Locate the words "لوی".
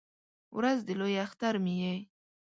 0.99-1.15